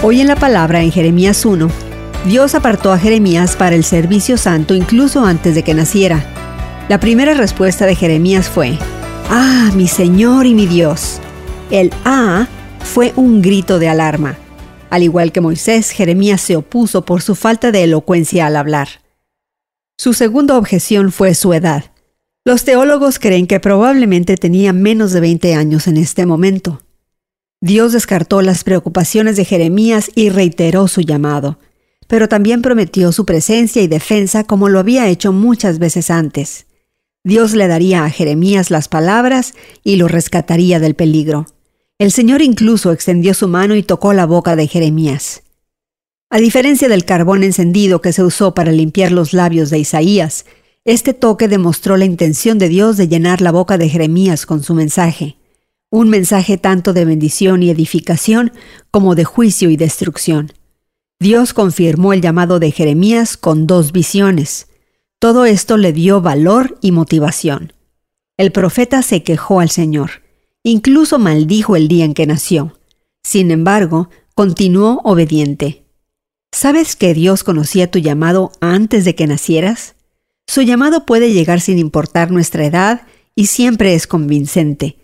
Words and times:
Hoy 0.00 0.20
en 0.20 0.28
la 0.28 0.36
palabra 0.36 0.80
en 0.80 0.92
Jeremías 0.92 1.44
1, 1.44 1.68
Dios 2.28 2.54
apartó 2.54 2.92
a 2.92 2.98
Jeremías 2.98 3.56
para 3.56 3.74
el 3.74 3.82
servicio 3.82 4.36
santo 4.36 4.76
incluso 4.76 5.24
antes 5.24 5.56
de 5.56 5.64
que 5.64 5.74
naciera. 5.74 6.24
La 6.88 7.00
primera 7.00 7.34
respuesta 7.34 7.84
de 7.84 7.96
Jeremías 7.96 8.48
fue, 8.48 8.78
Ah, 9.28 9.72
mi 9.74 9.88
Señor 9.88 10.46
y 10.46 10.54
mi 10.54 10.66
Dios. 10.66 11.18
El 11.72 11.90
Ah 12.04 12.46
fue 12.78 13.12
un 13.16 13.42
grito 13.42 13.80
de 13.80 13.88
alarma. 13.88 14.38
Al 14.88 15.02
igual 15.02 15.32
que 15.32 15.40
Moisés, 15.40 15.90
Jeremías 15.90 16.42
se 16.42 16.54
opuso 16.54 17.04
por 17.04 17.20
su 17.20 17.34
falta 17.34 17.72
de 17.72 17.82
elocuencia 17.82 18.46
al 18.46 18.54
hablar. 18.54 18.88
Su 19.98 20.14
segunda 20.14 20.56
objeción 20.56 21.10
fue 21.10 21.34
su 21.34 21.52
edad. 21.54 21.86
Los 22.44 22.64
teólogos 22.64 23.18
creen 23.18 23.48
que 23.48 23.58
probablemente 23.58 24.36
tenía 24.36 24.72
menos 24.72 25.10
de 25.10 25.18
20 25.20 25.54
años 25.56 25.88
en 25.88 25.96
este 25.96 26.24
momento. 26.24 26.82
Dios 27.60 27.92
descartó 27.92 28.40
las 28.40 28.62
preocupaciones 28.62 29.36
de 29.36 29.44
Jeremías 29.44 30.12
y 30.14 30.30
reiteró 30.30 30.86
su 30.86 31.00
llamado, 31.00 31.58
pero 32.06 32.28
también 32.28 32.62
prometió 32.62 33.10
su 33.10 33.26
presencia 33.26 33.82
y 33.82 33.88
defensa 33.88 34.44
como 34.44 34.68
lo 34.68 34.78
había 34.78 35.08
hecho 35.08 35.32
muchas 35.32 35.80
veces 35.80 36.10
antes. 36.10 36.66
Dios 37.24 37.54
le 37.54 37.66
daría 37.66 38.04
a 38.04 38.10
Jeremías 38.10 38.70
las 38.70 38.86
palabras 38.86 39.54
y 39.82 39.96
lo 39.96 40.06
rescataría 40.06 40.78
del 40.78 40.94
peligro. 40.94 41.46
El 41.98 42.12
Señor 42.12 42.42
incluso 42.42 42.92
extendió 42.92 43.34
su 43.34 43.48
mano 43.48 43.74
y 43.74 43.82
tocó 43.82 44.12
la 44.12 44.24
boca 44.24 44.54
de 44.54 44.68
Jeremías. 44.68 45.42
A 46.30 46.38
diferencia 46.38 46.88
del 46.88 47.04
carbón 47.04 47.42
encendido 47.42 48.00
que 48.00 48.12
se 48.12 48.22
usó 48.22 48.54
para 48.54 48.70
limpiar 48.70 49.10
los 49.10 49.32
labios 49.32 49.70
de 49.70 49.80
Isaías, 49.80 50.46
este 50.84 51.12
toque 51.12 51.48
demostró 51.48 51.96
la 51.96 52.04
intención 52.04 52.58
de 52.58 52.68
Dios 52.68 52.96
de 52.96 53.08
llenar 53.08 53.40
la 53.40 53.50
boca 53.50 53.78
de 53.78 53.88
Jeremías 53.88 54.46
con 54.46 54.62
su 54.62 54.74
mensaje 54.74 55.37
un 55.90 56.10
mensaje 56.10 56.58
tanto 56.58 56.92
de 56.92 57.04
bendición 57.04 57.62
y 57.62 57.70
edificación 57.70 58.52
como 58.90 59.14
de 59.14 59.24
juicio 59.24 59.70
y 59.70 59.76
destrucción. 59.76 60.52
Dios 61.20 61.52
confirmó 61.52 62.12
el 62.12 62.20
llamado 62.20 62.58
de 62.58 62.70
Jeremías 62.70 63.36
con 63.36 63.66
dos 63.66 63.92
visiones. 63.92 64.68
Todo 65.18 65.46
esto 65.46 65.76
le 65.76 65.92
dio 65.92 66.20
valor 66.20 66.78
y 66.80 66.92
motivación. 66.92 67.72
El 68.36 68.52
profeta 68.52 69.02
se 69.02 69.22
quejó 69.24 69.60
al 69.60 69.70
Señor, 69.70 70.22
incluso 70.62 71.18
maldijo 71.18 71.74
el 71.74 71.88
día 71.88 72.04
en 72.04 72.14
que 72.14 72.26
nació. 72.26 72.78
Sin 73.24 73.50
embargo, 73.50 74.10
continuó 74.34 75.00
obediente. 75.02 75.84
¿Sabes 76.52 76.94
que 76.94 77.14
Dios 77.14 77.42
conocía 77.42 77.90
tu 77.90 77.98
llamado 77.98 78.52
antes 78.60 79.04
de 79.04 79.14
que 79.14 79.26
nacieras? 79.26 79.96
Su 80.46 80.62
llamado 80.62 81.04
puede 81.04 81.32
llegar 81.32 81.60
sin 81.60 81.78
importar 81.78 82.30
nuestra 82.30 82.64
edad 82.64 83.02
y 83.34 83.46
siempre 83.46 83.94
es 83.94 84.06
convincente. 84.06 84.97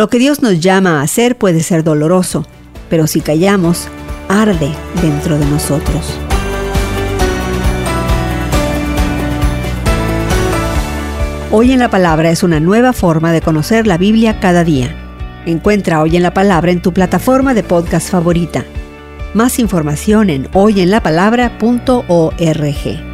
Lo 0.00 0.08
que 0.08 0.18
Dios 0.18 0.40
nos 0.40 0.60
llama 0.60 1.00
a 1.00 1.02
hacer 1.02 1.36
puede 1.36 1.60
ser 1.60 1.84
doloroso, 1.84 2.46
pero 2.88 3.06
si 3.06 3.20
callamos, 3.20 3.86
arde 4.30 4.72
dentro 5.02 5.38
de 5.38 5.44
nosotros. 5.44 6.18
Hoy 11.50 11.72
en 11.72 11.80
la 11.80 11.90
Palabra 11.90 12.30
es 12.30 12.42
una 12.42 12.60
nueva 12.60 12.94
forma 12.94 13.30
de 13.30 13.42
conocer 13.42 13.86
la 13.86 13.98
Biblia 13.98 14.40
cada 14.40 14.64
día. 14.64 14.96
Encuentra 15.44 16.00
Hoy 16.00 16.16
en 16.16 16.22
la 16.22 16.32
Palabra 16.32 16.72
en 16.72 16.80
tu 16.80 16.94
plataforma 16.94 17.52
de 17.52 17.62
podcast 17.62 18.08
favorita. 18.08 18.64
Más 19.34 19.58
información 19.58 20.30
en 20.30 20.48
hoyenlapalabra.org. 20.54 23.09